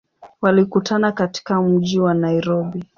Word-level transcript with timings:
Walikutana 0.41 1.11
katika 1.11 1.61
mji 1.61 1.99
wa 1.99 2.13
Nairobi. 2.13 2.83